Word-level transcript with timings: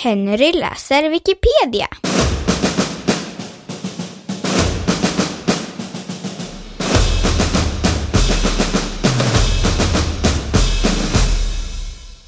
Henry 0.00 0.52
läser 0.52 1.10
Wikipedia. 1.10 1.88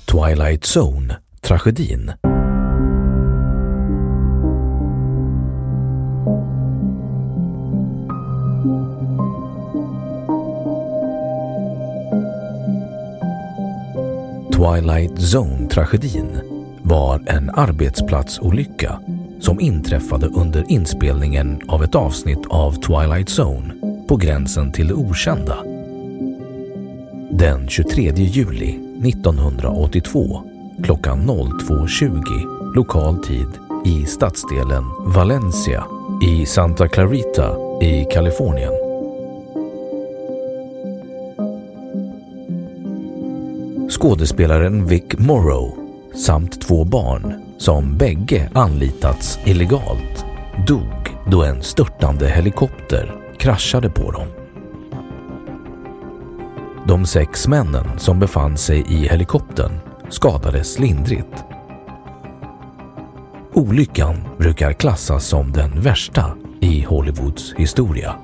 Twilight 0.06 0.66
Zone, 0.66 1.16
tragedin. 1.42 2.12
Twilight 14.50 15.18
Zone-tragedin 15.18 16.49
var 16.90 17.22
en 17.26 17.50
arbetsplatsolycka 17.50 19.00
som 19.40 19.60
inträffade 19.60 20.26
under 20.26 20.64
inspelningen 20.68 21.60
av 21.68 21.84
ett 21.84 21.94
avsnitt 21.94 22.46
av 22.48 22.72
Twilight 22.72 23.28
Zone 23.38 23.74
på 24.08 24.16
gränsen 24.16 24.72
till 24.72 24.88
det 24.88 24.94
okända. 24.94 25.56
Den 27.30 27.68
23 27.68 28.12
juli 28.14 28.68
1982 29.08 30.42
klockan 30.84 31.30
02.20 31.30 32.74
lokal 32.74 33.24
tid 33.24 33.48
i 33.86 34.04
stadsdelen 34.04 34.84
Valencia 35.06 35.84
i 36.22 36.46
Santa 36.46 36.88
Clarita 36.88 37.56
i 37.82 38.04
Kalifornien. 38.04 38.72
Skådespelaren 43.90 44.86
Vic 44.86 45.04
Morrow 45.18 45.89
samt 46.14 46.60
två 46.60 46.84
barn 46.84 47.34
som 47.58 47.96
bägge 47.96 48.50
anlitats 48.54 49.38
illegalt 49.44 50.24
dog 50.66 51.16
då 51.26 51.44
en 51.44 51.62
störtande 51.62 52.28
helikopter 52.28 53.16
kraschade 53.38 53.90
på 53.90 54.10
dem. 54.10 54.26
De 56.86 57.06
sex 57.06 57.48
männen 57.48 57.98
som 57.98 58.18
befann 58.18 58.56
sig 58.56 58.84
i 58.88 59.08
helikoptern 59.08 59.72
skadades 60.08 60.78
lindrigt. 60.78 61.44
Olyckan 63.52 64.16
brukar 64.38 64.72
klassas 64.72 65.26
som 65.26 65.52
den 65.52 65.80
värsta 65.80 66.36
i 66.60 66.82
Hollywoods 66.82 67.54
historia. 67.56 68.14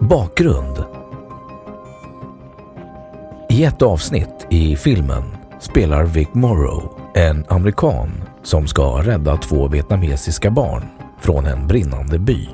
Bakgrund 0.00 0.95
i 3.56 3.64
ett 3.64 3.82
avsnitt 3.82 4.46
i 4.50 4.76
filmen 4.76 5.22
spelar 5.60 6.04
Vic 6.04 6.28
Morrow 6.32 7.00
en 7.14 7.44
amerikan 7.48 8.10
som 8.42 8.66
ska 8.66 9.02
rädda 9.02 9.36
två 9.36 9.68
vietnamesiska 9.68 10.50
barn 10.50 10.84
från 11.20 11.46
en 11.46 11.66
brinnande 11.66 12.18
by. 12.18 12.48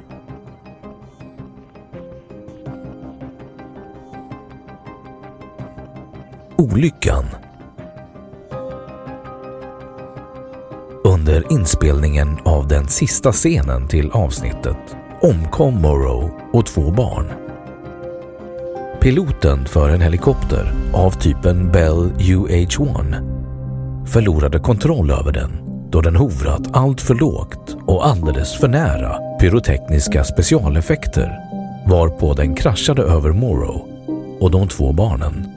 Olyckan 6.57 7.25
Under 11.05 11.53
inspelningen 11.53 12.39
av 12.45 12.69
den 12.69 12.89
sista 12.89 13.33
scenen 13.33 13.89
till 13.89 14.11
avsnittet 14.11 14.97
omkom 15.21 15.83
Morrow 15.83 16.31
och 16.53 16.67
två 16.67 16.91
barn. 16.91 17.42
Piloten 19.03 19.65
för 19.65 19.91
en 19.91 20.01
helikopter 20.01 20.73
av 20.93 21.11
typen 21.11 21.73
Bell 21.73 22.11
UH-1 22.19 24.07
förlorade 24.07 24.59
kontroll 24.59 25.11
över 25.11 25.33
den 25.33 25.51
då 25.91 26.01
den 26.01 26.17
hovrat 26.17 26.63
allt 26.73 27.01
för 27.01 27.15
lågt 27.15 27.77
och 27.87 28.07
alldeles 28.07 28.55
för 28.55 28.69
nära 28.69 29.39
pyrotekniska 29.41 30.25
specialeffekter 30.25 31.39
varpå 31.89 32.35
den 32.35 32.55
kraschade 32.55 33.03
över 33.03 33.33
Morrow 33.33 33.89
och 34.41 34.51
de 34.51 34.69
två 34.69 34.93
barnen. 34.93 35.49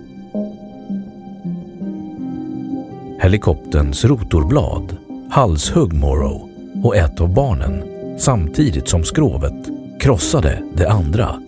Helikopterns 3.22 4.06
rotorblad 4.06 4.98
halshögg 5.32 5.94
Morrow 5.94 6.50
och 6.84 6.96
ett 6.96 7.22
av 7.22 7.34
barnen 7.34 7.84
samtidigt 8.18 8.88
som 8.88 9.04
skrovet 9.04 9.70
krossade 10.00 10.64
det 10.78 10.90
andra. 10.90 11.45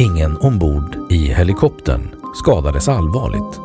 Ingen 0.00 0.36
ombord 0.36 0.96
i 1.10 1.32
helikoptern 1.32 2.08
skadades 2.34 2.88
allvarligt. 2.88 3.60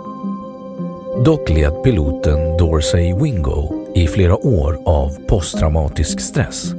Dock 1.25 1.49
led 1.49 1.83
piloten 1.83 2.57
Dorsey 2.57 3.13
Wingo 3.13 3.85
i 3.95 4.07
flera 4.07 4.35
år 4.35 4.79
av 4.85 5.09
posttraumatisk 5.27 6.19
stress. 6.19 6.73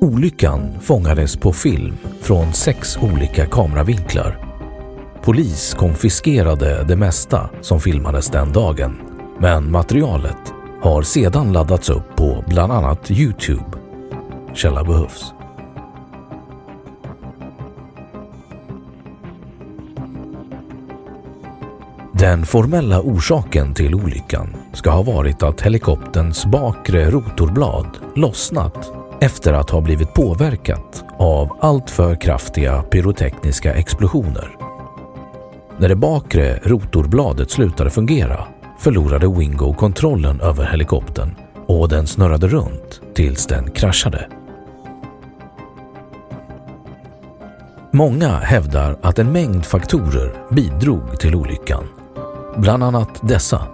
Olyckan 0.00 0.80
fångades 0.80 1.36
på 1.36 1.52
film 1.52 1.96
från 2.20 2.52
sex 2.52 2.98
olika 3.02 3.46
kameravinklar. 3.46 4.38
Polis 5.22 5.74
konfiskerade 5.74 6.84
det 6.84 6.96
mesta 6.96 7.50
som 7.60 7.80
filmades 7.80 8.28
den 8.28 8.52
dagen, 8.52 8.96
men 9.38 9.70
materialet 9.70 10.52
har 10.82 11.02
sedan 11.02 11.52
laddats 11.52 11.90
upp 11.90 12.16
på 12.16 12.44
bland 12.46 12.72
annat 12.72 13.10
Youtube. 13.10 13.64
Källa 14.54 14.84
behövs. 14.84 15.34
Den 22.22 22.46
formella 22.46 23.00
orsaken 23.00 23.74
till 23.74 23.94
olyckan 23.94 24.56
ska 24.72 24.90
ha 24.90 25.02
varit 25.02 25.42
att 25.42 25.60
helikopterns 25.60 26.46
bakre 26.46 27.10
rotorblad 27.10 27.86
lossnat 28.16 28.92
efter 29.20 29.52
att 29.52 29.70
ha 29.70 29.80
blivit 29.80 30.14
påverkat 30.14 31.04
av 31.18 31.58
alltför 31.60 32.20
kraftiga 32.20 32.82
pyrotekniska 32.82 33.74
explosioner. 33.74 34.56
När 35.78 35.88
det 35.88 35.96
bakre 35.96 36.60
rotorbladet 36.64 37.50
slutade 37.50 37.90
fungera 37.90 38.44
förlorade 38.78 39.28
Wingo 39.28 39.74
kontrollen 39.74 40.40
över 40.40 40.64
helikoptern 40.64 41.36
och 41.66 41.88
den 41.88 42.06
snurrade 42.06 42.48
runt 42.48 43.00
tills 43.14 43.46
den 43.46 43.70
kraschade. 43.70 44.28
Många 47.90 48.38
hävdar 48.38 48.98
att 49.02 49.18
en 49.18 49.32
mängd 49.32 49.64
faktorer 49.64 50.34
bidrog 50.50 51.20
till 51.20 51.34
olyckan. 51.34 51.84
Bland 52.56 52.82
annat 52.82 53.28
dessa. 53.28 53.66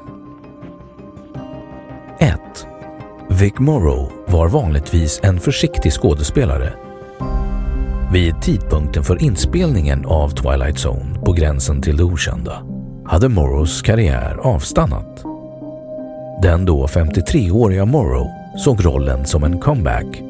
1. 2.18 2.40
Vic 3.28 3.58
Morrow 3.58 4.12
var 4.26 4.48
vanligtvis 4.48 5.20
en 5.22 5.40
försiktig 5.40 5.92
skådespelare. 5.92 6.72
Vid 8.12 8.42
tidpunkten 8.42 9.04
för 9.04 9.22
inspelningen 9.22 10.06
av 10.06 10.28
Twilight 10.28 10.86
Zone 10.86 11.18
på 11.24 11.32
gränsen 11.32 11.82
till 11.82 11.96
det 11.96 12.04
okända 12.04 12.62
hade 13.06 13.28
Morrows 13.28 13.82
karriär 13.82 14.38
avstannat. 14.42 15.24
Den 16.42 16.64
då 16.64 16.86
53-åriga 16.86 17.84
Morrow 17.84 18.26
såg 18.58 18.84
rollen 18.84 19.26
som 19.26 19.44
en 19.44 19.60
comeback 19.60 20.22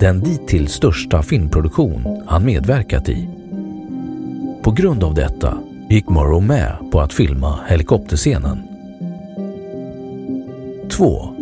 den 0.00 0.20
dittills 0.20 0.72
största 0.72 1.22
filmproduktion 1.22 2.24
han 2.26 2.44
medverkat 2.44 3.08
i. 3.08 3.28
På 4.62 4.70
grund 4.70 5.04
av 5.04 5.14
detta 5.14 5.58
gick 5.90 6.08
Morrow 6.08 6.42
med 6.42 6.90
på 6.92 7.00
att 7.00 7.12
filma 7.12 7.58
helikopterscenen. 7.68 8.62
2. 10.90 11.34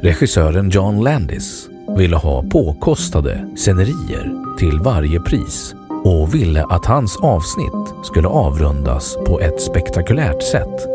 Regissören 0.00 0.70
John 0.70 1.00
Landis 1.00 1.68
ville 1.96 2.16
ha 2.16 2.42
påkostade 2.42 3.48
scenerier 3.56 4.56
till 4.58 4.80
varje 4.80 5.20
pris 5.20 5.74
och 6.04 6.34
ville 6.34 6.64
att 6.64 6.86
hans 6.86 7.16
avsnitt 7.16 8.04
skulle 8.04 8.28
avrundas 8.28 9.16
på 9.26 9.40
ett 9.40 9.62
spektakulärt 9.62 10.42
sätt. 10.42 10.88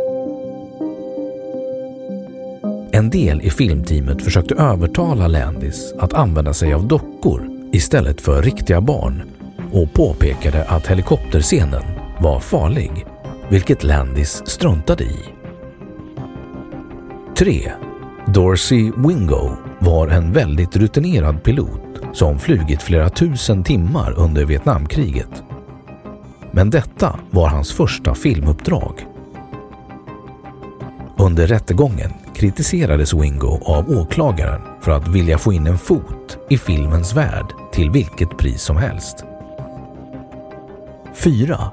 En 2.91 3.09
del 3.09 3.41
i 3.41 3.49
filmteamet 3.49 4.21
försökte 4.21 4.55
övertala 4.55 5.27
Landis 5.27 5.93
att 5.99 6.13
använda 6.13 6.53
sig 6.53 6.73
av 6.73 6.87
dockor 6.87 7.49
istället 7.71 8.21
för 8.21 8.41
riktiga 8.41 8.81
barn 8.81 9.21
och 9.71 9.93
påpekade 9.93 10.63
att 10.63 10.87
helikopterscenen 10.87 11.96
var 12.19 12.39
farlig, 12.39 13.05
vilket 13.49 13.83
Landis 13.83 14.43
struntade 14.45 15.03
i. 15.03 15.19
3. 17.37 17.71
Dorsey 18.27 18.91
Wingo 18.95 19.49
var 19.79 20.07
en 20.07 20.33
väldigt 20.33 20.75
rutinerad 20.75 21.43
pilot 21.43 21.81
som 22.13 22.39
flugit 22.39 22.81
flera 22.81 23.09
tusen 23.09 23.63
timmar 23.63 24.13
under 24.17 24.45
Vietnamkriget. 24.45 25.43
Men 26.51 26.69
detta 26.69 27.19
var 27.31 27.47
hans 27.47 27.73
första 27.73 28.15
filmuppdrag. 28.15 29.05
Under 31.17 31.47
rättegången 31.47 32.13
kritiserades 32.35 33.13
Wingo 33.13 33.59
av 33.65 33.89
åklagaren 33.89 34.61
för 34.81 34.91
att 34.91 35.07
vilja 35.07 35.37
få 35.37 35.53
in 35.53 35.67
en 35.67 35.77
fot 35.77 36.37
i 36.49 36.57
filmens 36.57 37.15
värld 37.15 37.45
till 37.71 37.89
vilket 37.89 38.37
pris 38.37 38.61
som 38.61 38.77
helst. 38.77 39.23
4. 41.15 41.71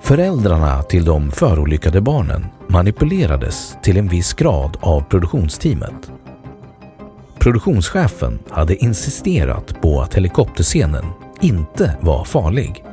Föräldrarna 0.00 0.82
till 0.82 1.04
de 1.04 1.30
förolyckade 1.30 2.00
barnen 2.00 2.46
manipulerades 2.68 3.76
till 3.82 3.96
en 3.96 4.08
viss 4.08 4.32
grad 4.32 4.76
av 4.80 5.00
produktionsteamet. 5.00 6.12
Produktionschefen 7.38 8.38
hade 8.50 8.76
insisterat 8.76 9.80
på 9.80 10.00
att 10.00 10.14
helikopterscenen 10.14 11.04
inte 11.40 11.96
var 12.00 12.24
farlig. 12.24 12.84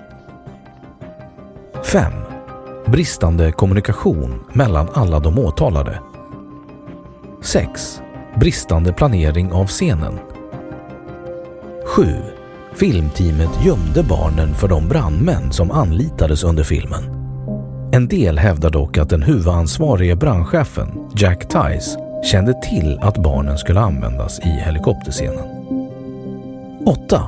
5. 1.83 2.13
Bristande 2.86 3.51
kommunikation 3.51 4.44
mellan 4.53 4.89
alla 4.94 5.19
de 5.19 5.39
åtalade 5.39 6.00
6. 7.42 8.01
Bristande 8.36 8.94
planering 8.94 9.51
av 9.51 9.68
scenen. 9.68 10.19
7. 11.86 12.37
Filmteamet 12.79 13.65
gömde 13.65 14.03
barnen 14.03 14.56
för 14.56 14.68
de 14.68 14.88
brandmän 14.88 15.51
som 15.51 15.71
anlitades 15.71 16.44
under 16.44 16.63
filmen. 16.63 17.03
En 17.91 18.07
del 18.07 18.38
hävdar 18.38 18.69
dock 18.69 18.97
att 18.97 19.09
den 19.09 19.24
huvudansvarige 19.24 20.15
brandchefen, 20.15 20.88
Jack 21.15 21.47
Tice, 21.47 22.00
kände 22.31 22.53
till 22.62 23.00
att 23.01 23.18
barnen 23.18 23.57
skulle 23.57 23.79
användas 23.79 24.39
i 24.39 24.50
helikopterscenen. 24.50 25.44
8. 26.85 27.21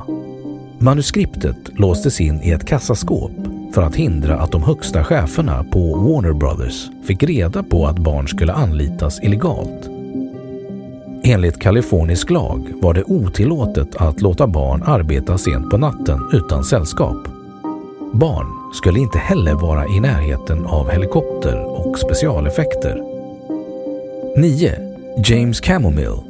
Manuskriptet 0.78 1.78
låstes 1.78 2.20
in 2.20 2.42
i 2.42 2.50
ett 2.50 2.66
kassaskåp 2.66 3.32
för 3.74 3.82
att 3.82 3.96
hindra 3.96 4.40
att 4.40 4.52
de 4.52 4.62
högsta 4.62 5.04
cheferna 5.04 5.64
på 5.64 5.96
Warner 5.96 6.32
Brothers 6.32 6.88
fick 7.04 7.22
reda 7.22 7.62
på 7.62 7.86
att 7.86 7.98
barn 7.98 8.28
skulle 8.28 8.52
anlitas 8.52 9.20
illegalt. 9.22 9.99
Enligt 11.30 11.60
kalifornisk 11.60 12.30
lag 12.30 12.72
var 12.82 12.94
det 12.94 13.04
otillåtet 13.04 13.96
att 13.96 14.20
låta 14.20 14.46
barn 14.46 14.82
arbeta 14.86 15.38
sent 15.38 15.70
på 15.70 15.78
natten 15.78 16.30
utan 16.32 16.64
sällskap. 16.64 17.16
Barn 18.12 18.46
skulle 18.74 18.98
inte 18.98 19.18
heller 19.18 19.54
vara 19.54 19.86
i 19.86 20.00
närheten 20.00 20.66
av 20.66 20.90
helikopter 20.90 21.64
och 21.64 21.98
specialeffekter. 21.98 23.02
9. 24.36 24.72
James 25.24 25.60
Camomile, 25.60 26.22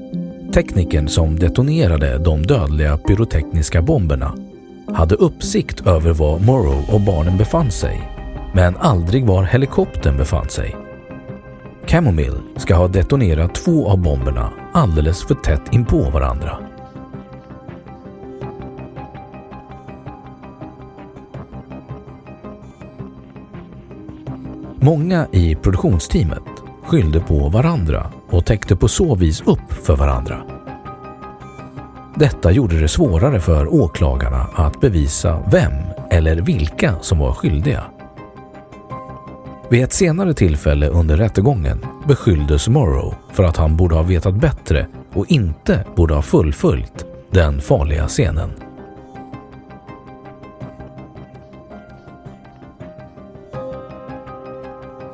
teknikern 0.55 1.09
som 1.09 1.39
detonerade 1.39 2.19
de 2.19 2.47
dödliga 2.47 2.97
pyrotekniska 2.97 3.83
bomberna, 3.83 4.35
hade 4.95 5.15
uppsikt 5.15 5.87
över 5.87 6.13
var 6.13 6.39
Morrow 6.39 6.85
och 6.95 7.01
barnen 7.01 7.39
befann 7.39 7.71
sig, 7.71 8.01
men 8.55 8.77
aldrig 8.77 9.27
var 9.27 9.45
helikoptern 9.45 10.17
befann 10.17 10.49
sig. 10.49 10.80
Camomill 11.87 12.35
ska 12.57 12.75
ha 12.75 12.89
detonerat 12.89 13.55
två 13.55 13.89
av 13.89 13.99
bomberna 13.99 14.53
alldeles 14.73 15.25
för 15.25 15.35
tätt 15.35 15.63
inpå 15.73 16.11
varandra. 16.11 16.59
Många 24.83 25.27
i 25.33 25.55
produktionsteamet 25.55 26.43
skyllde 26.83 27.21
på 27.21 27.49
varandra 27.49 28.13
och 28.31 28.47
täckte 28.47 28.77
på 28.77 28.89
så 28.89 29.15
vis 29.15 29.43
upp 29.47 29.73
för 29.73 29.97
varandra. 29.97 30.43
Detta 32.15 32.53
gjorde 32.53 32.81
det 32.81 32.89
svårare 32.89 33.41
för 33.41 33.75
åklagarna 33.75 34.47
att 34.55 34.81
bevisa 34.81 35.43
vem 35.53 35.73
eller 36.11 36.37
vilka 36.43 36.95
som 37.01 37.19
var 37.19 37.33
skyldiga. 37.33 37.85
Vid 39.71 39.85
ett 39.85 39.93
senare 39.93 40.35
tillfälle 40.35 40.89
under 40.89 41.17
rättegången 41.17 41.87
beskylldes 42.09 42.69
Morrow 42.69 43.15
för 43.33 43.45
att 43.45 43.57
han 43.57 43.77
borde 43.77 43.95
ha 43.95 44.03
vetat 44.03 44.35
bättre 44.35 44.87
och 45.13 45.27
inte 45.31 45.85
borde 45.97 46.15
ha 46.15 46.23
fullföljt 46.23 47.05
den 47.31 47.61
farliga 47.61 48.09
scenen. 48.09 48.51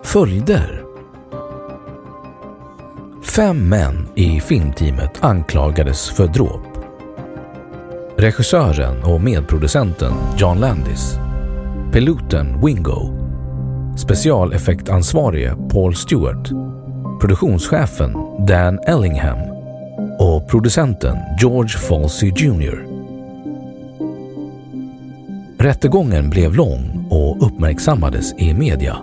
Följder 0.02 0.82
Fem 3.22 3.68
män 3.68 4.08
i 4.14 4.40
filmteamet 4.40 5.24
anklagades 5.24 6.10
för 6.10 6.26
dråp. 6.26 6.78
Regissören 8.16 9.04
och 9.04 9.20
medproducenten 9.20 10.12
John 10.36 10.58
Landis, 10.58 11.18
piloten 11.92 12.66
Wingo 12.66 13.15
specialeffektansvarige 13.96 15.56
Paul 15.72 15.94
Stewart, 15.94 16.50
produktionschefen 17.20 18.12
Dan 18.46 18.78
Ellingham 18.78 19.38
och 20.18 20.48
producenten 20.48 21.16
George 21.40 21.78
Falsey 21.78 22.32
Jr. 22.36 22.86
Rättegången 25.58 26.30
blev 26.30 26.54
lång 26.54 27.06
och 27.10 27.46
uppmärksammades 27.46 28.34
i 28.38 28.54
media. 28.54 28.96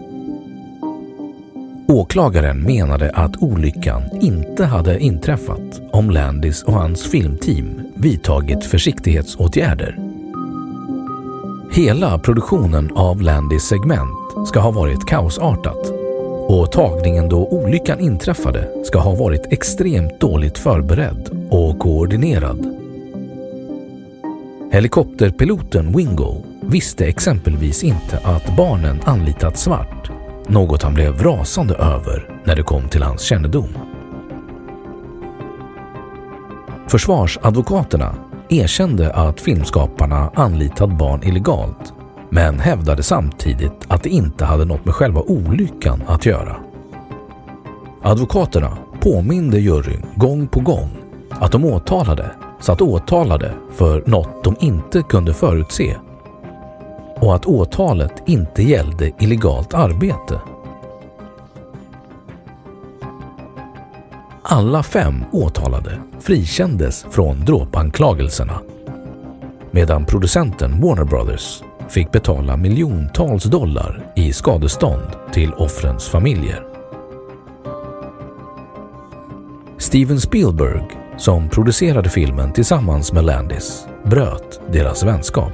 Åklagaren 1.88 2.64
menade 2.64 3.12
att 3.12 3.38
olyckan 3.38 4.04
inte 4.22 4.66
hade 4.66 5.00
inträffat 5.00 5.82
om 5.92 6.10
Landis 6.10 6.64
och 6.64 6.74
hans 6.74 7.04
filmteam 7.04 7.82
vidtagit 7.96 8.66
försiktighetsåtgärder. 8.66 10.00
Hela 11.72 12.20
produktionen 12.20 12.92
av 12.96 13.22
Landis 13.22 13.64
segment 13.64 14.23
ska 14.46 14.60
ha 14.60 14.72
varit 14.72 15.06
kaosartat 15.06 15.94
och 16.48 16.72
tagningen 16.72 17.30
då 17.30 17.48
olyckan 17.48 18.00
inträffade 18.00 18.86
ska 18.86 19.00
ha 19.00 19.16
varit 19.16 19.54
extremt 19.54 20.20
dåligt 20.20 20.58
förberedd 20.58 21.48
och 21.52 21.80
koordinerad. 21.80 22.80
Helikopterpiloten 24.72 25.98
Wingo 25.98 26.44
visste 26.62 27.06
exempelvis 27.06 27.84
inte 27.84 28.20
att 28.24 28.58
barnen 28.58 29.02
anlitat 29.06 29.58
svart, 29.58 30.12
något 30.48 30.84
han 30.84 30.94
blev 30.94 31.24
rasande 31.24 31.76
över 31.76 32.40
när 32.44 32.56
det 32.56 32.64
kom 32.64 32.90
till 32.90 33.04
hans 33.04 33.22
kännedom. 33.22 33.70
Försvarsadvokaterna 36.88 38.16
erkände 38.50 39.14
att 39.14 39.42
filmskaparna 39.42 40.32
anlitat 40.36 40.98
barn 40.98 41.24
illegalt 41.24 41.94
men 42.34 42.60
hävdade 42.60 43.04
samtidigt 43.04 43.86
att 43.88 44.04
det 44.04 44.10
inte 44.10 44.46
hade 44.46 44.66
något 44.66 44.86
med 44.86 44.94
själva 44.94 45.22
olyckan 45.22 46.04
att 46.08 46.26
göra. 46.26 46.56
Advokaterna 48.02 48.78
påminde 49.00 49.60
juryn 49.60 50.06
gång 50.16 50.48
på 50.48 50.60
gång 50.60 50.90
att 51.30 51.52
de 51.52 51.66
åtalade 51.66 52.32
satt 52.60 52.82
åtalade 52.82 53.54
för 53.72 54.04
något 54.06 54.44
de 54.44 54.56
inte 54.60 55.02
kunde 55.02 55.34
förutse 55.34 55.96
och 57.16 57.36
att 57.36 57.46
åtalet 57.46 58.24
inte 58.26 58.64
gällde 58.64 59.12
illegalt 59.20 59.74
arbete. 59.74 60.40
Alla 64.44 64.84
fem 64.84 65.24
åtalade 65.32 66.00
frikändes 66.20 67.06
från 67.10 67.46
dråpanklagelserna 67.46 68.60
medan 69.72 70.06
producenten 70.06 70.82
Warner 70.82 71.06
Brothers 71.06 71.64
fick 71.94 72.12
betala 72.12 72.58
miljontals 72.58 73.44
dollar 73.44 74.12
i 74.16 74.34
skadestånd 74.34 75.08
till 75.34 75.54
offrens 75.54 76.10
familjer. 76.10 76.64
Steven 79.78 80.20
Spielberg, 80.20 80.84
som 81.18 81.50
producerade 81.50 82.10
filmen 82.10 82.54
tillsammans 82.54 83.14
med 83.14 83.24
Landis, 83.24 83.88
bröt 84.04 84.62
deras 84.72 85.04
vänskap. 85.04 85.54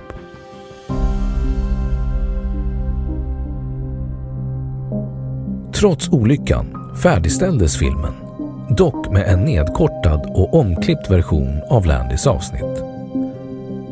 Trots 5.73 6.09
olyckan 6.09 6.95
färdigställdes 7.03 7.77
filmen, 7.77 8.13
dock 8.77 9.11
med 9.11 9.27
en 9.27 9.39
nedkortad 9.45 10.31
och 10.35 10.53
omklippt 10.53 11.11
version 11.11 11.61
av 11.69 11.85
Landis 11.85 12.27
avsnitt. 12.27 12.88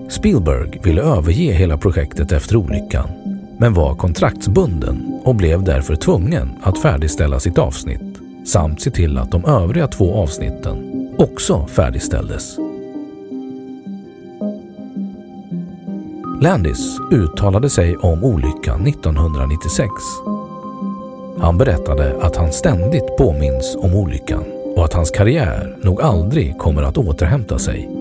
Spielberg 0.10 0.80
ville 0.84 1.02
överge 1.02 1.52
hela 1.52 1.78
projektet 1.78 2.32
efter 2.32 2.56
olyckan 2.56 3.10
men 3.58 3.74
var 3.74 3.96
kontraktsbunden 3.96 5.22
och 5.24 5.36
blev 5.36 5.64
därför 5.64 5.96
tvungen 5.96 6.50
att 6.62 6.82
färdigställa 6.82 7.40
sitt 7.40 7.58
avsnitt 7.58 8.20
samt 8.46 8.82
se 8.82 8.92
till 8.92 9.18
att 9.18 9.32
de 9.32 9.46
övriga 9.46 9.88
två 9.88 10.16
avsnitten 10.16 10.78
också 11.18 11.68
färdigställdes. 11.68 12.58
Landis 16.42 16.98
uttalade 17.12 17.70
sig 17.70 17.98
om 17.98 18.24
olyckan 18.24 18.88
1996. 18.88 19.90
Han 21.40 21.58
berättade 21.58 22.22
att 22.22 22.36
han 22.36 22.52
ständigt 22.52 23.18
påminns 23.18 23.78
om 23.80 23.94
olyckan 23.94 24.44
och 24.76 24.86
att 24.86 24.94
hans 24.94 25.12
karriär 25.12 25.78
nog 25.84 26.02
aldrig 26.02 26.58
kommer 26.58 26.84
att 26.84 26.98
återhämta 26.98 27.60
sig. 27.60 27.97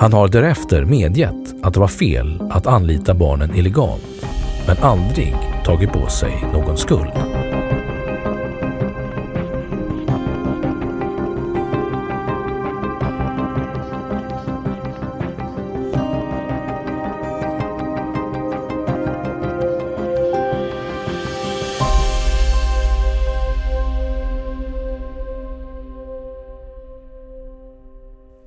Han 0.00 0.12
har 0.12 0.28
därefter 0.28 0.84
medgett 0.84 1.54
att 1.62 1.74
det 1.74 1.80
var 1.80 1.88
fel 1.88 2.42
att 2.50 2.66
anlita 2.66 3.14
barnen 3.14 3.54
illegalt, 3.54 4.24
men 4.66 4.76
aldrig 4.80 5.36
tagit 5.64 5.92
på 5.92 6.06
sig 6.06 6.44
någon 6.52 6.76
skuld. 6.76 7.12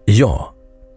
Ja, 0.05 0.52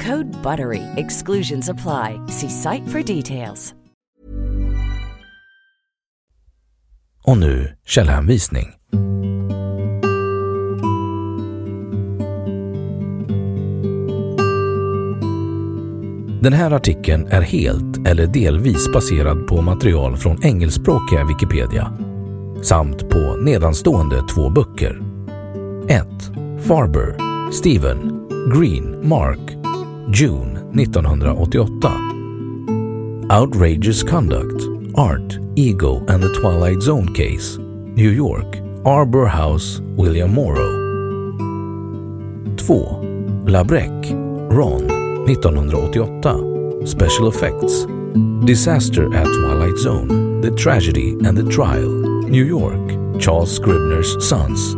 Code 0.00 0.42
BUTTERY. 0.42 0.82
Exclusions 0.96 1.68
apply. 1.68 2.20
See 2.28 2.50
site 2.50 2.88
for 2.88 3.02
details. 3.02 3.74
Och 7.22 7.38
nu 7.38 7.76
källhänvisning. 7.86 8.66
Den 16.42 16.52
här 16.52 16.70
artikeln 16.70 17.26
är 17.26 17.40
helt 17.40 18.06
eller 18.06 18.26
delvis 18.26 18.92
baserad 18.92 19.46
på 19.46 19.62
material 19.62 20.16
från 20.16 20.44
engelskspråkiga 20.44 21.24
Wikipedia 21.24 21.92
samt 22.62 23.10
på 23.10 23.36
nedanstående 23.36 24.22
två 24.34 24.50
böcker. 24.50 25.00
1. 25.88 26.06
Farber, 26.60 27.16
Stephen, 27.52 28.28
Green, 28.54 29.08
Mark, 29.08 29.59
June 30.10 30.54
1988. 30.74 33.30
Outrageous 33.30 34.02
Conduct, 34.02 34.64
Art, 34.96 35.38
Ego 35.54 36.04
and 36.06 36.20
the 36.20 36.32
Twilight 36.40 36.82
Zone 36.82 37.14
Case, 37.14 37.58
New 37.58 38.10
York, 38.10 38.58
Arbor 38.84 39.26
House, 39.26 39.78
William 39.80 40.34
Morrow. 40.34 40.72
2. 42.56 43.44
Labrec, 43.46 43.92
Ron, 44.52 44.88
1988. 45.26 46.88
Special 46.88 47.28
Effects, 47.28 47.86
Disaster 48.44 49.14
at 49.14 49.26
Twilight 49.26 49.76
Zone, 49.76 50.40
The 50.40 50.50
Tragedy 50.50 51.10
and 51.24 51.36
the 51.36 51.48
Trial, 51.48 51.88
New 52.28 52.44
York, 52.44 53.20
Charles 53.20 53.54
Scribner's 53.54 54.26
Sons, 54.28 54.74